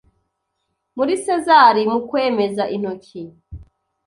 Muri 0.97 1.13
Sezari 1.23 1.81
mu 1.91 1.99
kwemeza 2.09 2.63
intoki 2.75 3.21